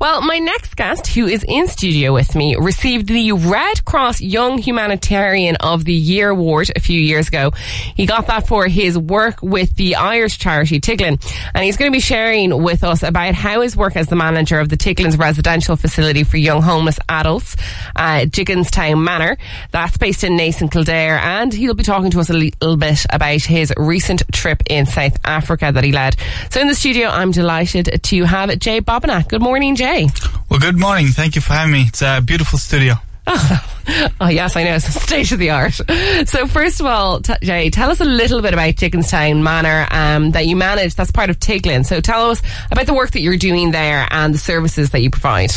Well, 0.00 0.22
my 0.22 0.38
next 0.38 0.76
guest, 0.76 1.08
who 1.08 1.26
is 1.26 1.44
in 1.46 1.68
studio 1.68 2.14
with 2.14 2.34
me, 2.34 2.56
received 2.56 3.06
the 3.06 3.32
Red 3.32 3.84
Cross 3.84 4.22
Young 4.22 4.56
Humanitarian 4.56 5.56
of 5.56 5.84
the 5.84 5.92
Year 5.92 6.30
award 6.30 6.72
a 6.74 6.80
few 6.80 6.98
years 6.98 7.28
ago. 7.28 7.50
He 7.94 8.06
got 8.06 8.26
that 8.28 8.46
for 8.46 8.66
his 8.66 8.96
work 8.96 9.42
with 9.42 9.76
the 9.76 9.96
Irish 9.96 10.38
charity 10.38 10.80
Tiglin, 10.80 11.22
and 11.54 11.64
he's 11.64 11.76
going 11.76 11.90
to 11.90 11.94
be 11.94 12.00
sharing 12.00 12.62
with 12.62 12.82
us 12.82 13.02
about 13.02 13.34
how 13.34 13.60
his 13.60 13.76
work 13.76 13.94
as 13.94 14.06
the 14.06 14.16
manager 14.16 14.58
of 14.58 14.70
the 14.70 14.78
Tiglin's 14.78 15.18
residential 15.18 15.76
facility 15.76 16.24
for 16.24 16.38
young 16.38 16.62
homeless 16.62 16.98
adults, 17.06 17.54
uh, 17.94 18.20
Jigginstown 18.20 19.04
Manor, 19.04 19.36
that's 19.70 19.98
based 19.98 20.24
in 20.24 20.32
Naas 20.32 20.62
and 20.62 20.72
Kildare, 20.72 21.18
and 21.18 21.52
he'll 21.52 21.74
be 21.74 21.82
talking 21.82 22.10
to 22.12 22.20
us 22.20 22.30
a 22.30 22.32
little 22.32 22.78
bit 22.78 23.04
about 23.10 23.42
his 23.42 23.70
recent 23.76 24.22
trip 24.32 24.62
in 24.70 24.86
South 24.86 25.18
Africa 25.26 25.70
that 25.70 25.84
he 25.84 25.92
led. 25.92 26.16
So 26.48 26.58
in 26.58 26.68
the 26.68 26.74
studio, 26.74 27.08
I'm 27.08 27.32
delighted 27.32 28.02
to 28.02 28.24
have 28.24 28.58
Jay 28.60 28.80
Bobinac. 28.80 29.28
Good 29.28 29.42
morning, 29.42 29.76
Jay. 29.76 29.89
Well, 30.48 30.60
good 30.60 30.78
morning. 30.78 31.08
Thank 31.08 31.34
you 31.34 31.40
for 31.40 31.52
having 31.52 31.72
me. 31.72 31.84
It's 31.88 32.02
a 32.02 32.20
beautiful 32.24 32.58
studio. 32.58 32.94
Oh, 34.20 34.28
yes, 34.28 34.54
I 34.54 34.62
know. 34.62 34.74
It's 34.76 34.84
state 35.02 35.32
of 35.32 35.40
the 35.40 35.50
art. 35.50 35.72
So, 36.28 36.46
first 36.46 36.78
of 36.78 36.86
all, 36.86 37.20
t- 37.20 37.32
Jay, 37.42 37.70
tell 37.70 37.90
us 37.90 38.00
a 38.00 38.04
little 38.04 38.40
bit 38.40 38.52
about 38.52 38.74
Jigginstown 38.74 39.42
Manor 39.42 39.88
um, 39.90 40.30
that 40.32 40.46
you 40.46 40.54
manage. 40.54 40.94
That's 40.94 41.10
part 41.10 41.28
of 41.28 41.40
Tiglin. 41.40 41.84
So, 41.84 42.00
tell 42.00 42.30
us 42.30 42.40
about 42.70 42.86
the 42.86 42.94
work 42.94 43.10
that 43.12 43.20
you're 43.20 43.38
doing 43.38 43.72
there 43.72 44.06
and 44.10 44.32
the 44.32 44.38
services 44.38 44.90
that 44.90 45.00
you 45.00 45.10
provide. 45.10 45.50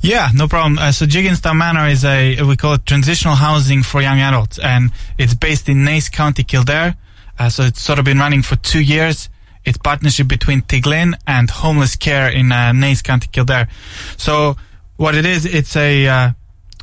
Yeah, 0.00 0.30
no 0.34 0.48
problem. 0.48 0.78
Uh, 0.78 0.90
so 0.90 1.06
Jigginstown 1.06 1.58
Manor 1.58 1.86
is 1.88 2.04
a, 2.04 2.42
we 2.42 2.56
call 2.56 2.74
it 2.74 2.86
transitional 2.86 3.36
housing 3.36 3.82
for 3.84 4.00
young 4.00 4.18
adults 4.18 4.58
and 4.58 4.90
it's 5.16 5.34
based 5.34 5.68
in 5.68 5.84
Naas 5.84 6.10
County, 6.10 6.42
Kildare. 6.42 6.96
Uh, 7.38 7.48
so 7.48 7.62
it's 7.64 7.80
sort 7.80 7.98
of 7.98 8.04
been 8.04 8.18
running 8.18 8.42
for 8.42 8.56
two 8.56 8.80
years. 8.82 9.28
It's 9.64 9.78
partnership 9.78 10.28
between 10.28 10.62
Tiglin 10.62 11.14
and 11.26 11.50
Homeless 11.50 11.96
Care 11.96 12.28
in 12.28 12.50
uh, 12.52 12.72
Naas 12.72 13.02
County, 13.02 13.28
Kildare. 13.30 13.68
So 14.16 14.56
what 14.96 15.14
it 15.14 15.26
is, 15.26 15.44
it's 15.44 15.76
a, 15.76 16.06
uh, 16.06 16.30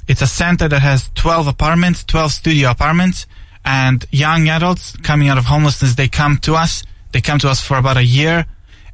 it's 0.07 0.21
a 0.21 0.27
center 0.27 0.67
that 0.67 0.81
has 0.81 1.09
12 1.15 1.47
apartments, 1.47 2.03
12 2.03 2.31
studio 2.31 2.71
apartments 2.71 3.25
and 3.67 4.05
young 4.11 4.47
adults 4.47 4.95
coming 5.03 5.27
out 5.27 5.37
of 5.37 5.43
homelessness, 5.43 5.95
they 5.95 6.07
come 6.07 6.37
to 6.37 6.55
us. 6.55 6.83
They 7.11 7.19
come 7.19 7.37
to 7.39 7.49
us 7.49 7.59
for 7.59 7.77
about 7.77 7.97
a 7.97 8.03
year. 8.03 8.45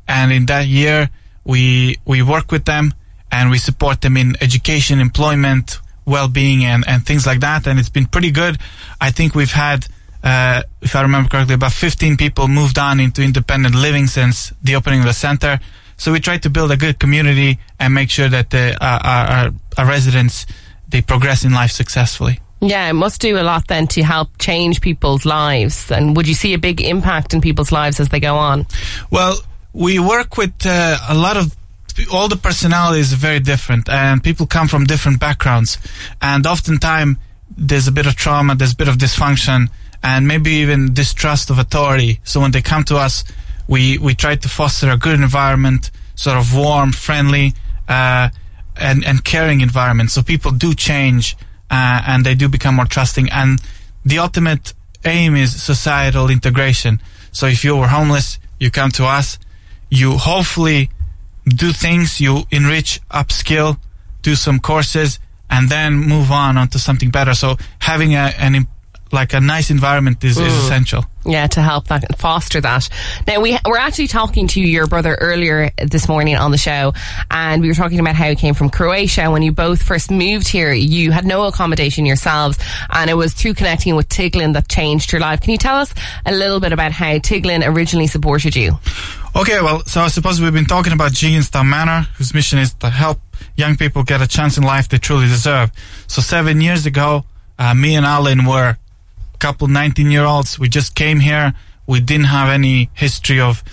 And 0.08 0.34
in 0.34 0.48
that 0.48 0.66
year, 0.66 1.12
we, 1.46 1.98
we 2.06 2.24
work 2.24 2.52
with 2.52 2.66
them 2.66 2.96
and 3.32 3.52
we 3.52 3.60
support 3.60 4.02
them 4.02 4.18
in 4.18 4.36
education, 4.42 5.00
employment, 5.00 5.80
well-being 6.06 6.66
and, 6.66 6.84
and 6.88 7.06
things 7.06 7.28
like 7.28 7.42
that. 7.42 7.68
And 7.68 7.80
it's 7.80 7.90
been 7.90 8.08
pretty 8.08 8.32
good. 8.32 8.58
I 9.00 9.12
think 9.12 9.36
we've 9.36 9.52
had, 9.52 9.86
uh, 10.24 10.64
if 10.82 10.96
I 10.96 11.02
remember 11.02 11.30
correctly, 11.30 11.56
about 11.56 11.74
15 11.74 12.18
people 12.18 12.48
moved 12.48 12.78
on 12.78 13.00
into 13.00 13.22
independent 13.22 13.76
living 13.76 14.08
since 14.08 14.54
the 14.64 14.76
opening 14.76 15.02
of 15.02 15.06
the 15.06 15.14
center. 15.14 15.60
So 15.98 16.12
we 16.12 16.20
try 16.20 16.38
to 16.40 16.50
build 16.50 16.72
a 16.72 16.78
good 16.78 17.00
community 17.00 17.60
and 17.80 17.94
make 17.94 18.10
sure 18.10 18.30
that 18.30 18.50
the, 18.50 18.78
uh, 18.82 19.00
our, 19.04 19.28
our, 19.28 19.52
our 19.78 19.86
residents, 19.86 20.46
they 20.88 21.02
progress 21.02 21.44
in 21.44 21.54
life 21.54 21.72
successfully. 21.72 22.40
Yeah, 22.62 22.90
it 22.90 22.94
must 22.94 23.20
do 23.20 23.38
a 23.38 23.44
lot 23.44 23.68
then 23.68 23.88
to 23.88 24.04
help 24.04 24.30
change 24.40 24.80
people's 24.80 25.26
lives. 25.26 25.92
And 25.92 26.16
would 26.16 26.28
you 26.28 26.34
see 26.34 26.54
a 26.54 26.58
big 26.58 26.82
impact 26.82 27.34
in 27.34 27.42
people's 27.42 27.74
lives 27.74 28.00
as 28.00 28.08
they 28.08 28.22
go 28.22 28.38
on? 28.38 28.66
Well, 29.12 29.36
we 29.74 30.00
work 30.00 30.38
with 30.38 30.54
uh, 30.66 30.98
a 31.10 31.14
lot 31.14 31.36
of 31.36 31.54
all 32.12 32.28
the 32.28 32.38
personalities 32.38 33.14
are 33.14 33.18
very 33.18 33.40
different 33.40 33.88
and 33.90 34.24
people 34.24 34.48
come 34.48 34.68
from 34.68 34.86
different 34.86 35.20
backgrounds 35.20 35.78
and 36.22 36.48
oftentimes 36.48 37.18
there's 37.56 37.88
a 37.88 37.92
bit 37.92 38.08
of 38.08 38.16
trauma 38.16 38.56
there's 38.56 38.74
a 38.74 38.76
bit 38.76 38.88
of 38.88 38.96
dysfunction 38.96 39.70
and 40.04 40.28
maybe 40.28 40.52
even 40.52 40.94
distrust 40.94 41.50
of 41.50 41.58
authority. 41.58 42.20
So 42.24 42.42
when 42.42 42.52
they 42.52 42.62
come 42.62 42.84
to 42.86 42.98
us 42.98 43.24
we 43.68 43.98
we 43.98 44.14
try 44.14 44.36
to 44.36 44.50
foster 44.50 44.90
a 44.90 44.98
good 44.98 45.20
environment 45.20 45.90
sort 46.16 46.38
of 46.38 46.54
warm 46.56 46.92
friendly 46.92 47.54
uh, 47.88 48.30
and 48.76 49.06
and 49.06 49.24
caring 49.24 49.62
environment. 49.62 50.12
So 50.12 50.22
people 50.22 50.52
do 50.52 50.74
change 50.74 51.38
uh, 51.72 52.02
and 52.06 52.26
they 52.26 52.36
do 52.36 52.50
become 52.50 52.76
more 52.76 52.86
trusting. 52.86 53.30
And 53.32 53.62
the 54.06 54.20
ultimate 54.20 54.74
aim 55.06 55.36
is 55.36 55.64
societal 55.64 56.30
integration. 56.30 57.00
So 57.32 57.48
if 57.48 57.64
you 57.64 57.76
were 57.78 57.88
homeless 57.88 58.40
you 58.60 58.70
come 58.70 58.92
to 58.92 59.06
us 59.06 59.40
you 59.90 60.18
hopefully 60.18 60.90
do 61.46 61.72
things, 61.72 62.20
you 62.20 62.44
enrich, 62.50 63.00
upskill, 63.12 63.78
do 64.24 64.34
some 64.34 64.60
courses, 64.60 65.20
and 65.50 65.70
then 65.70 65.94
move 65.94 66.32
on 66.32 66.58
onto 66.58 66.80
something 66.80 67.12
better. 67.12 67.36
So 67.36 67.58
having 67.80 68.16
a, 68.16 68.34
an 68.40 68.68
like 69.14 69.34
a 69.34 69.40
nice 69.40 69.70
environment 69.70 70.24
is, 70.24 70.38
is 70.38 70.54
essential. 70.54 71.06
Yeah, 71.26 71.48
to 71.48 71.62
help 71.62 71.88
that 71.88 72.18
foster 72.18 72.60
that. 72.60 72.90
Now 73.28 73.40
we 73.40 73.58
we're 73.66 73.78
actually 73.78 74.08
talking 74.08 74.48
to 74.48 74.60
your 74.60 74.88
brother 74.88 75.16
earlier 75.16 75.72
this 75.78 76.10
morning 76.10 76.36
on 76.36 76.52
the 76.52 76.58
show, 76.58 76.94
and 77.32 77.62
we 77.62 77.70
were 77.70 77.74
talking 77.76 78.00
about 78.00 78.16
how 78.16 78.28
he 78.28 78.36
came 78.36 78.54
from 78.54 78.70
Croatia. 78.70 79.32
When 79.32 79.42
you 79.42 79.54
both 79.54 79.82
first 79.82 80.12
moved 80.12 80.48
here, 80.48 80.74
you 80.74 81.12
had 81.12 81.26
no 81.26 81.46
accommodation 81.46 82.06
yourselves, 82.06 82.58
and 82.90 83.10
it 83.10 83.14
was 83.14 83.34
through 83.34 83.54
connecting 83.54 83.96
with 83.96 84.10
Tiglin 84.10 84.54
that 84.54 84.68
changed 84.68 85.14
your 85.14 85.22
life. 85.22 85.40
Can 85.40 85.52
you 85.52 85.58
tell 85.58 85.78
us 85.78 85.94
a 86.26 86.34
little 86.34 86.60
bit 86.60 86.74
about 86.74 86.92
how 86.92 87.20
Tiglin 87.20 87.66
originally 87.66 88.08
supported 88.08 88.56
you? 88.56 88.78
Okay, 89.36 89.62
well, 89.62 89.84
so 89.86 90.02
I 90.02 90.10
suppose 90.10 90.40
we've 90.40 90.54
been 90.54 90.66
talking 90.66 90.94
about 90.94 91.12
Jigginstown 91.12 91.68
Manor, 91.68 92.02
whose 92.18 92.34
mission 92.34 92.60
is 92.60 92.74
to 92.76 92.90
help 92.90 93.20
young 93.56 93.78
people 93.78 94.04
get 94.04 94.22
a 94.22 94.28
chance 94.28 94.58
in 94.58 94.64
life 94.64 94.90
they 94.90 94.98
truly 94.98 95.28
deserve. 95.28 95.72
So 96.08 96.22
seven 96.22 96.62
years 96.62 96.86
ago, 96.86 97.26
uh, 97.58 97.74
me 97.74 97.96
and 97.96 98.06
Alan 98.06 98.46
were 98.46 98.78
couple 99.44 99.68
19 99.68 100.10
year 100.10 100.26
olds. 100.26 100.58
We 100.58 100.70
just 100.70 100.96
came 100.96 101.20
here. 101.20 101.54
We 101.86 102.00
didn't 102.00 102.28
have 102.28 102.50
any 102.50 102.90
history 102.94 103.40
of 103.40 103.64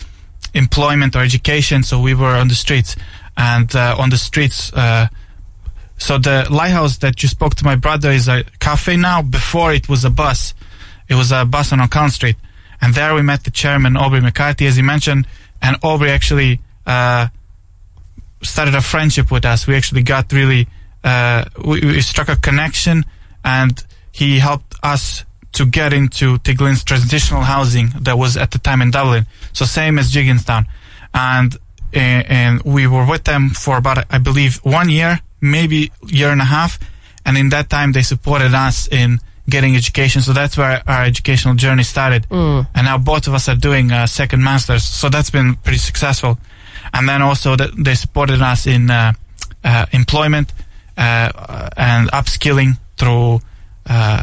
employment 0.52 1.14
or 1.16 1.20
education, 1.20 1.82
so 1.82 2.00
we 2.00 2.14
were 2.14 2.34
on 2.42 2.48
the 2.48 2.54
streets. 2.54 2.96
And 3.36 3.74
uh, 3.74 3.96
on 3.98 4.10
the 4.10 4.18
streets, 4.18 4.72
uh, 4.74 5.06
so 5.96 6.18
the 6.18 6.46
lighthouse 6.50 6.98
that 6.98 7.22
you 7.22 7.28
spoke 7.28 7.54
to 7.56 7.64
my 7.64 7.76
brother 7.76 8.10
is 8.10 8.28
a 8.28 8.44
cafe 8.58 8.96
now. 8.96 9.22
Before 9.22 9.72
it 9.72 9.88
was 9.88 10.04
a 10.04 10.10
bus. 10.10 10.54
It 11.08 11.14
was 11.14 11.32
a 11.32 11.44
bus 11.44 11.72
on 11.72 11.80
O'Connell 11.80 12.10
Street. 12.10 12.36
And 12.82 12.94
there 12.94 13.14
we 13.14 13.22
met 13.22 13.44
the 13.44 13.50
chairman, 13.50 13.96
Aubrey 13.96 14.20
McCarthy, 14.20 14.66
as 14.66 14.76
he 14.76 14.82
mentioned 14.82 15.26
and 15.62 15.76
Aubrey 15.82 16.10
actually 16.10 16.60
uh, 16.86 17.28
started 18.42 18.74
a 18.74 18.80
friendship 18.80 19.30
with 19.30 19.44
us. 19.44 19.66
We 19.66 19.76
actually 19.76 20.02
got 20.02 20.32
really 20.32 20.68
uh, 21.04 21.44
we, 21.64 21.80
we, 21.80 22.00
struck 22.00 22.28
a 22.28 22.36
connection, 22.36 23.04
and 23.44 23.82
he 24.12 24.38
helped 24.38 24.74
us 24.82 25.24
to 25.52 25.66
get 25.66 25.92
into 25.92 26.38
Tiglin's 26.38 26.84
transitional 26.84 27.42
housing 27.42 27.88
that 28.00 28.16
was 28.16 28.36
at 28.36 28.50
the 28.50 28.58
time 28.58 28.82
in 28.82 28.90
Dublin. 28.90 29.26
So 29.52 29.64
same 29.64 29.98
as 29.98 30.10
Jigginstown, 30.10 30.66
and 31.12 31.56
and 31.92 32.62
we 32.62 32.86
were 32.86 33.06
with 33.06 33.24
them 33.24 33.50
for 33.50 33.76
about 33.76 34.04
I 34.10 34.18
believe 34.18 34.58
one 34.62 34.88
year, 34.88 35.20
maybe 35.40 35.90
year 36.06 36.30
and 36.30 36.40
a 36.40 36.44
half, 36.44 36.78
and 37.26 37.36
in 37.36 37.48
that 37.50 37.68
time 37.68 37.92
they 37.92 38.02
supported 38.02 38.54
us 38.54 38.88
in 38.88 39.20
getting 39.48 39.76
education. 39.76 40.22
So 40.22 40.32
that's 40.32 40.56
where 40.56 40.82
our 40.86 41.04
educational 41.04 41.54
journey 41.54 41.82
started. 41.82 42.26
Mm. 42.28 42.66
And 42.74 42.86
now 42.86 42.98
both 42.98 43.26
of 43.26 43.34
us 43.34 43.48
are 43.48 43.56
doing 43.56 43.90
a 43.90 44.06
second 44.06 44.42
masters. 44.42 44.84
So 44.84 45.08
that's 45.08 45.30
been 45.30 45.56
pretty 45.56 45.78
successful. 45.78 46.38
And 46.94 47.08
then 47.08 47.20
also 47.20 47.56
that 47.56 47.70
they 47.76 47.94
supported 47.94 48.40
us 48.40 48.66
in 48.66 48.90
uh, 48.90 49.12
uh, 49.64 49.86
employment 49.92 50.52
uh, 50.96 51.68
and 51.76 52.10
upskilling 52.12 52.78
through 52.96 53.40
uh, 53.86 54.22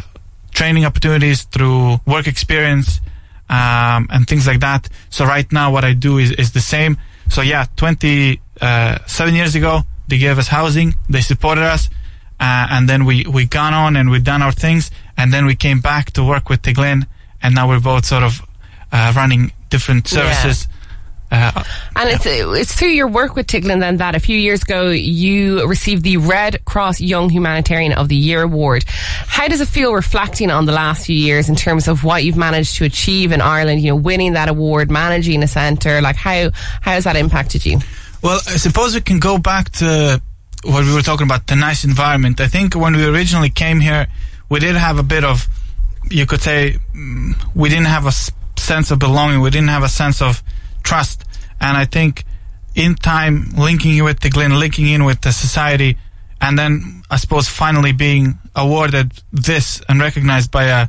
training 0.58 0.84
opportunities, 0.84 1.44
through 1.44 2.00
work 2.04 2.26
experience, 2.26 3.00
um, 3.48 4.08
and 4.10 4.26
things 4.26 4.44
like 4.46 4.60
that. 4.60 4.88
So 5.08 5.24
right 5.24 5.50
now 5.52 5.72
what 5.72 5.84
I 5.84 5.92
do 5.94 6.18
is, 6.18 6.32
is 6.32 6.50
the 6.52 6.60
same. 6.74 6.98
So 7.30 7.40
yeah, 7.42 7.66
27 7.76 8.40
uh, 8.60 8.98
years 9.40 9.54
ago, 9.54 9.82
they 10.08 10.18
gave 10.18 10.36
us 10.38 10.48
housing. 10.48 10.94
They 11.08 11.20
supported 11.20 11.64
us. 11.64 11.88
Uh, 12.40 12.66
and 12.70 12.88
then 12.88 13.04
we, 13.04 13.24
we 13.26 13.46
gone 13.46 13.74
on 13.74 13.96
and 13.96 14.10
we 14.10 14.18
done 14.20 14.42
our 14.42 14.52
things 14.52 14.90
and 15.18 15.32
then 15.32 15.44
we 15.46 15.54
came 15.56 15.80
back 15.80 16.12
to 16.12 16.24
work 16.24 16.48
with 16.48 16.62
Tiglin, 16.62 17.04
and 17.42 17.54
now 17.54 17.68
we're 17.68 17.80
both 17.80 18.04
sort 18.06 18.22
of 18.22 18.40
uh, 18.92 19.12
running 19.16 19.52
different 19.68 20.06
services. 20.06 20.68
Uh, 21.30 21.64
And 21.94 22.08
it's 22.08 22.24
it's 22.24 22.74
through 22.74 22.88
your 22.88 23.08
work 23.08 23.36
with 23.36 23.46
Tiglin 23.46 23.80
then 23.80 23.98
that 23.98 24.14
a 24.14 24.20
few 24.20 24.38
years 24.38 24.62
ago 24.62 24.88
you 24.88 25.66
received 25.66 26.02
the 26.02 26.16
Red 26.16 26.64
Cross 26.64 27.00
Young 27.00 27.28
Humanitarian 27.28 27.92
of 27.92 28.08
the 28.08 28.16
Year 28.16 28.42
award. 28.42 28.84
How 28.88 29.46
does 29.46 29.60
it 29.60 29.68
feel 29.68 29.92
reflecting 29.92 30.50
on 30.50 30.64
the 30.64 30.72
last 30.72 31.06
few 31.06 31.16
years 31.16 31.48
in 31.48 31.54
terms 31.56 31.86
of 31.86 32.02
what 32.02 32.24
you've 32.24 32.36
managed 32.36 32.76
to 32.76 32.84
achieve 32.84 33.32
in 33.32 33.40
Ireland? 33.42 33.82
You 33.82 33.90
know, 33.90 33.96
winning 33.96 34.34
that 34.34 34.48
award, 34.48 34.90
managing 34.90 35.42
a 35.42 35.48
centre, 35.48 36.00
like 36.00 36.16
how 36.16 36.50
how 36.80 36.92
has 36.92 37.04
that 37.04 37.16
impacted 37.16 37.66
you? 37.66 37.80
Well, 38.22 38.40
I 38.48 38.56
suppose 38.56 38.94
we 38.94 39.00
can 39.00 39.18
go 39.18 39.38
back 39.38 39.70
to 39.72 40.20
what 40.64 40.84
we 40.84 40.92
were 40.94 41.02
talking 41.02 41.26
about, 41.26 41.46
the 41.46 41.56
nice 41.56 41.84
environment. 41.84 42.40
I 42.40 42.48
think 42.48 42.74
when 42.74 42.96
we 42.96 43.04
originally 43.04 43.50
came 43.50 43.80
here, 43.80 44.08
we 44.48 44.60
did 44.60 44.76
have 44.76 44.98
a 44.98 45.04
bit 45.04 45.24
of, 45.24 45.46
you 46.10 46.26
could 46.26 46.40
say, 46.40 46.78
mm, 46.94 47.34
we 47.54 47.68
didn't 47.68 47.86
have 47.86 48.06
a 48.06 48.12
sense 48.58 48.90
of 48.90 48.98
belonging. 48.98 49.40
We 49.40 49.50
didn't 49.50 49.68
have 49.68 49.84
a 49.84 49.88
sense 49.88 50.20
of 50.20 50.42
trust. 50.82 51.24
And 51.60 51.76
I 51.76 51.84
think 51.84 52.24
in 52.74 52.94
time, 52.94 53.50
linking 53.56 53.96
in 53.96 54.04
with 54.04 54.20
Tiglin, 54.20 54.58
linking 54.58 54.86
in 54.88 55.04
with 55.04 55.20
the 55.22 55.32
society, 55.32 55.98
and 56.40 56.58
then 56.58 57.02
I 57.10 57.16
suppose 57.16 57.48
finally 57.48 57.92
being 57.92 58.38
awarded 58.54 59.12
this 59.32 59.82
and 59.88 60.00
recognized 60.00 60.50
by 60.50 60.64
a 60.64 60.88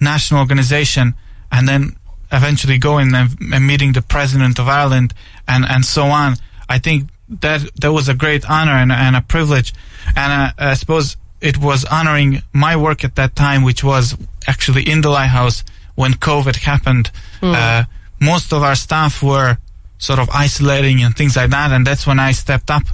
national 0.00 0.40
organization, 0.40 1.14
and 1.52 1.68
then 1.68 1.96
eventually 2.32 2.78
going 2.78 3.14
and, 3.14 3.66
meeting 3.66 3.92
the 3.92 4.02
president 4.02 4.58
of 4.58 4.68
Ireland 4.68 5.14
and, 5.46 5.64
and 5.64 5.84
so 5.84 6.04
on. 6.04 6.36
I 6.68 6.78
think 6.78 7.10
that 7.28 7.60
that 7.80 7.92
was 7.92 8.08
a 8.08 8.14
great 8.14 8.48
honor 8.48 8.72
and, 8.72 8.92
and 8.92 9.16
a 9.16 9.22
privilege, 9.22 9.72
and 10.16 10.32
uh, 10.32 10.52
I 10.58 10.74
suppose 10.74 11.16
it 11.40 11.58
was 11.58 11.84
honoring 11.84 12.42
my 12.52 12.76
work 12.76 13.04
at 13.04 13.14
that 13.14 13.36
time, 13.36 13.62
which 13.62 13.84
was 13.84 14.16
actually 14.46 14.88
in 14.90 15.02
the 15.02 15.10
lighthouse 15.10 15.62
when 15.94 16.12
COVID 16.14 16.56
happened. 16.56 17.10
Uh, 17.54 17.84
most 18.20 18.52
of 18.52 18.62
our 18.62 18.74
staff 18.74 19.22
were 19.22 19.58
sort 19.98 20.18
of 20.18 20.28
isolating 20.30 21.02
and 21.02 21.16
things 21.16 21.36
like 21.36 21.50
that, 21.50 21.72
and 21.72 21.86
that's 21.86 22.06
when 22.06 22.18
I 22.18 22.32
stepped 22.32 22.70
up, 22.70 22.84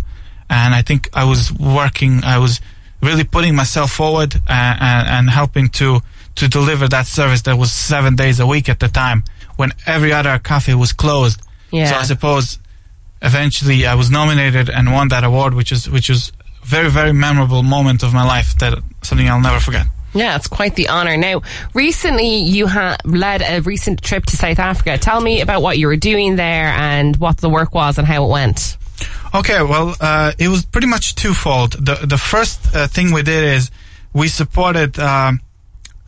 and 0.49 0.75
I 0.75 0.83
think 0.83 1.11
I 1.13 1.25
was 1.25 1.53
working. 1.53 2.25
I 2.25 2.39
was 2.39 2.61
really 3.03 3.25
putting 3.25 3.55
myself 3.55 3.93
forward 3.93 4.35
uh, 4.35 4.41
and, 4.49 5.09
and 5.09 5.31
helping 5.31 5.69
to 5.69 6.01
to 6.37 6.49
deliver 6.49 6.89
that 6.89 7.07
service 7.07 7.43
that 7.43 7.57
was 7.57 7.71
seven 7.71 8.17
days 8.17 8.41
a 8.41 8.47
week 8.47 8.69
at 8.69 8.81
the 8.81 8.89
time 8.89 9.23
when 9.57 9.73
every 9.87 10.13
other 10.13 10.39
cafe 10.39 10.75
was 10.75 10.93
closed. 10.93 11.41
Yeah. 11.71 11.91
So 11.91 11.97
I 11.97 12.03
suppose 12.03 12.59
eventually 13.23 13.87
I 13.87 13.95
was 13.95 14.11
nominated 14.11 14.69
and 14.69 14.93
won 14.93 15.09
that 15.09 15.23
award, 15.25 15.55
which 15.55 15.71
is 15.71 15.89
which 15.89 16.11
is 16.11 16.33
very 16.65 16.91
very 16.91 17.13
memorable 17.13 17.63
moment 17.63 18.03
of 18.03 18.13
my 18.13 18.25
life 18.25 18.59
that 18.59 18.79
something 19.03 19.29
I'll 19.29 19.41
never 19.41 19.61
forget. 19.61 19.87
Yeah, 20.15 20.37
it's 20.37 20.47
quite 20.47 20.77
the 20.77 20.89
honour. 20.89 21.17
Now, 21.17 21.43
recently 21.75 22.37
you 22.37 22.67
ha- 22.69 22.97
led 23.05 23.43
a 23.43 23.61
recent 23.63 24.01
trip 24.03 24.27
to 24.27 24.37
South 24.37 24.59
Africa. 24.59 24.97
Tell 24.97 25.21
me 25.21 25.41
about 25.41 25.61
what 25.63 25.77
you 25.79 25.89
were 25.89 25.97
doing 25.97 26.37
there 26.37 26.67
and 26.67 27.17
what 27.17 27.39
the 27.39 27.49
work 27.51 27.75
was 27.75 27.99
and 27.99 28.07
how 28.07 28.25
it 28.25 28.29
went. 28.31 28.77
Okay, 29.35 29.63
well, 29.63 29.97
uh, 30.01 30.33
it 30.39 30.49
was 30.49 30.65
pretty 30.65 30.87
much 30.87 31.17
twofold. 31.17 31.73
The 31.73 32.07
the 32.07 32.19
first 32.19 32.75
uh, 32.75 32.87
thing 32.87 33.13
we 33.13 33.23
did 33.23 33.45
is 33.57 33.71
we 34.13 34.29
supported, 34.29 34.99
um 34.99 35.41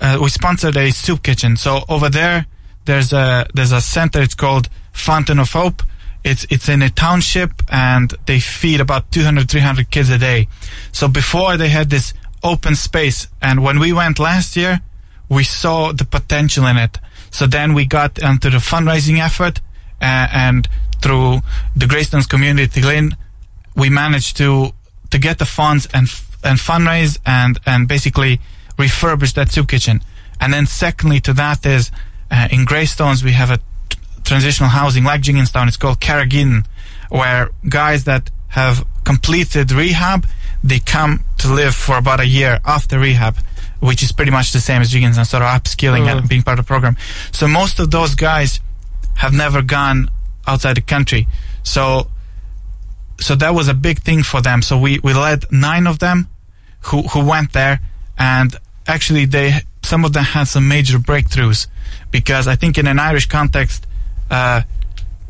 uh, 0.00 0.18
we 0.22 0.28
sponsored 0.28 0.76
a 0.76 0.90
soup 0.92 1.22
kitchen. 1.22 1.56
So 1.56 1.80
over 1.88 2.08
there, 2.08 2.46
there's 2.84 3.12
a 3.12 3.46
there's 3.54 3.72
a 3.72 3.80
center. 3.80 4.22
It's 4.22 4.34
called 4.34 4.68
Fountain 4.92 5.40
of 5.40 5.50
Hope. 5.52 5.82
It's 6.22 6.46
it's 6.50 6.68
in 6.68 6.82
a 6.82 6.90
township, 6.90 7.50
and 7.70 8.14
they 8.26 8.38
feed 8.40 8.80
about 8.80 9.10
200 9.10 9.50
300 9.50 9.90
kids 9.90 10.10
a 10.10 10.18
day. 10.18 10.48
So 10.92 11.08
before 11.08 11.56
they 11.56 11.68
had 11.68 11.90
this 11.90 12.14
open 12.46 12.74
space, 12.74 13.26
and 13.42 13.62
when 13.62 13.78
we 13.78 13.92
went 13.92 14.18
last 14.18 14.56
year, 14.56 14.80
we 15.28 15.44
saw 15.44 15.92
the 15.92 16.04
potential 16.04 16.66
in 16.66 16.76
it. 16.76 16.98
So 17.30 17.46
then 17.46 17.74
we 17.74 17.84
got 17.84 18.18
into 18.18 18.50
the 18.50 18.58
fundraising 18.58 19.18
effort, 19.18 19.60
uh, 20.00 20.28
and 20.32 20.68
through 21.02 21.40
the 21.74 21.86
Greystones 21.86 22.26
community, 22.26 22.80
Glen, 22.80 23.16
we 23.74 23.90
managed 23.90 24.36
to 24.38 24.72
to 25.10 25.18
get 25.18 25.38
the 25.38 25.44
funds 25.44 25.86
and 25.92 26.08
and 26.42 26.58
fundraise 26.58 27.18
and 27.26 27.58
and 27.66 27.88
basically 27.88 28.40
refurbish 28.78 29.34
that 29.34 29.50
soup 29.50 29.68
kitchen. 29.68 30.00
And 30.40 30.52
then 30.52 30.66
secondly 30.66 31.20
to 31.20 31.32
that 31.34 31.64
is 31.66 31.90
uh, 32.30 32.48
in 32.50 32.64
Greystones 32.64 33.22
we 33.22 33.32
have 33.32 33.50
a 33.50 33.58
t- 33.88 33.98
transitional 34.24 34.70
housing 34.70 35.04
like 35.04 35.22
Jigginstown. 35.22 35.68
It's 35.68 35.76
called 35.76 36.00
Carrageen, 36.00 36.66
where 37.08 37.50
guys 37.68 38.04
that 38.04 38.30
have 38.48 38.84
completed 39.04 39.70
rehab 39.72 40.26
they 40.62 40.80
come 40.80 41.24
to 41.46 41.54
live 41.54 41.74
for 41.74 41.96
about 41.96 42.20
a 42.20 42.26
year 42.26 42.60
after 42.64 42.98
rehab. 42.98 43.36
Which 43.80 44.02
is 44.02 44.10
pretty 44.10 44.30
much 44.30 44.52
the 44.52 44.60
same 44.60 44.80
as 44.80 44.90
Jigginstown, 44.90 45.26
sort 45.26 45.42
of 45.42 45.50
upskilling 45.50 46.06
and 46.18 46.28
being 46.28 46.42
part 46.42 46.58
of 46.58 46.64
the 46.64 46.66
program. 46.66 46.96
So 47.30 47.46
most 47.46 47.78
of 47.78 47.90
those 47.90 48.14
guys 48.14 48.58
have 49.16 49.34
never 49.34 49.60
gone 49.60 50.10
outside 50.46 50.76
the 50.78 50.80
country. 50.80 51.28
So 51.62 52.08
so 53.20 53.34
that 53.36 53.54
was 53.54 53.68
a 53.68 53.74
big 53.74 54.00
thing 54.00 54.22
for 54.22 54.40
them. 54.40 54.62
So 54.62 54.78
we, 54.78 54.98
we 55.00 55.12
led 55.14 55.44
nine 55.50 55.86
of 55.86 55.98
them 55.98 56.28
who, 56.82 57.02
who 57.02 57.24
went 57.24 57.52
there 57.52 57.80
and 58.18 58.54
actually 58.86 59.24
they, 59.26 59.60
some 59.82 60.04
of 60.04 60.12
them 60.12 60.24
had 60.24 60.44
some 60.44 60.68
major 60.68 60.98
breakthroughs 60.98 61.66
because 62.10 62.46
I 62.48 62.56
think 62.56 62.78
in 62.78 62.86
an 62.86 62.98
Irish 62.98 63.26
context, 63.26 63.86
uh, 64.30 64.62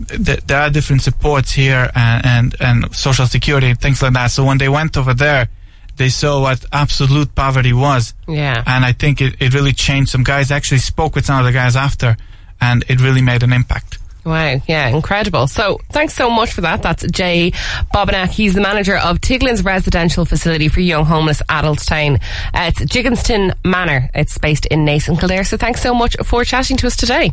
th- 0.09 0.41
there 0.47 0.61
are 0.63 0.71
different 0.71 1.03
supports 1.03 1.53
here 1.53 1.91
and, 1.95 2.27
and, 2.27 2.57
and 2.61 2.95
social 2.95 3.27
security 3.27 3.69
and 3.69 3.81
things 3.81 4.03
like 4.03 4.13
that. 4.15 4.29
So 4.29 4.45
when 4.45 4.59
they 4.59 4.69
went 4.69 4.97
over 4.97 5.15
there, 5.15 5.49
they 5.97 6.09
saw 6.09 6.41
what 6.41 6.65
absolute 6.73 7.35
poverty 7.35 7.73
was. 7.73 8.15
Yeah. 8.29 8.63
And 8.67 8.85
I 8.85 8.93
think 8.93 9.21
it, 9.21 9.37
it 9.41 9.55
really 9.55 9.73
changed. 9.73 10.11
Some 10.11 10.25
guys 10.25 10.51
actually 10.51 10.79
spoke 10.79 11.15
with 11.15 11.27
some 11.27 11.39
of 11.39 11.45
the 11.45 11.53
guys 11.53 11.77
after 11.77 12.17
and 12.61 12.85
it 12.89 13.01
really 13.01 13.23
made 13.23 13.43
an 13.43 13.53
impact. 13.53 13.99
Wow, 14.25 14.61
yeah, 14.67 14.89
incredible. 14.89 15.47
So 15.47 15.79
thanks 15.93 16.15
so 16.15 16.29
much 16.29 16.53
for 16.53 16.63
that. 16.63 16.83
That's 16.83 17.07
Jay 17.13 17.53
Bobinac. 17.95 18.31
He's 18.31 18.55
the 18.55 18.61
manager 18.61 18.97
of 18.97 19.21
Tiglin's 19.21 19.63
residential 19.65 20.25
facility 20.25 20.67
for 20.67 20.81
young 20.81 21.05
homeless 21.05 21.43
adults 21.49 21.87
town. 21.87 22.17
Uh, 22.53 22.73
it's 22.73 22.81
Jigginstown 22.81 23.55
Manor. 23.65 24.11
It's 24.15 24.37
based 24.39 24.67
in 24.67 24.85
Nason, 24.85 25.17
Kildare. 25.17 25.45
So 25.45 25.57
thanks 25.57 25.81
so 25.81 25.95
much 25.95 26.17
for 26.25 26.45
chatting 26.45 26.77
to 26.79 26.89
us 26.89 26.97
today. 26.97 27.33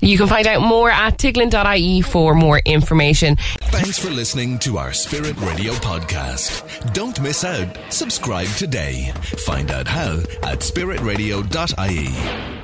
You 0.00 0.16
can 0.16 0.26
find 0.26 0.46
out 0.46 0.62
more 0.62 0.90
at 0.90 1.18
tiglin.ie 1.18 2.02
for 2.02 2.34
more 2.34 2.60
information. 2.64 3.36
Thanks 3.36 3.98
for 3.98 4.10
listening 4.10 4.58
to 4.60 4.78
our 4.78 4.92
Spirit 4.92 5.38
Radio 5.40 5.72
podcast. 5.74 6.92
Don't 6.92 7.20
miss 7.20 7.44
out. 7.44 7.76
Subscribe 7.90 8.48
today. 8.48 9.12
Find 9.46 9.70
out 9.70 9.86
how 9.86 10.18
at 10.42 10.60
spiritradio.ie. 10.60 12.60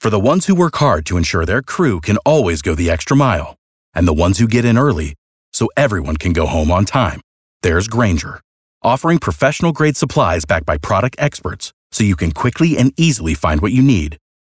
For 0.00 0.10
the 0.10 0.18
ones 0.18 0.46
who 0.46 0.56
work 0.56 0.74
hard 0.76 1.06
to 1.06 1.16
ensure 1.16 1.46
their 1.46 1.62
crew 1.62 2.00
can 2.00 2.16
always 2.26 2.60
go 2.60 2.74
the 2.74 2.90
extra 2.90 3.16
mile, 3.16 3.54
and 3.94 4.06
the 4.06 4.12
ones 4.12 4.38
who 4.38 4.48
get 4.48 4.64
in 4.64 4.76
early 4.76 5.14
so 5.52 5.68
everyone 5.76 6.16
can 6.16 6.32
go 6.32 6.46
home 6.46 6.72
on 6.72 6.84
time, 6.84 7.20
there's 7.62 7.86
Grainger, 7.86 8.40
offering 8.82 9.18
professional 9.18 9.70
grade 9.70 9.96
supplies 9.96 10.44
backed 10.44 10.66
by 10.66 10.76
product 10.76 11.14
experts 11.20 11.72
so 11.92 12.02
you 12.02 12.16
can 12.16 12.32
quickly 12.32 12.76
and 12.76 12.92
easily 12.96 13.34
find 13.34 13.60
what 13.60 13.70
you 13.70 13.82
need. 13.82 14.18